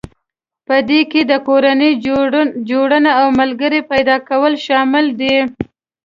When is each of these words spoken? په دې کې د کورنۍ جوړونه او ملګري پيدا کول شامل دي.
په 0.67 0.75
دې 0.89 1.01
کې 1.11 1.21
د 1.31 1.33
کورنۍ 1.47 1.91
جوړونه 2.69 3.11
او 3.21 3.27
ملګري 3.39 3.81
پيدا 3.91 4.17
کول 4.29 4.53
شامل 4.65 5.05
دي. 5.19 5.35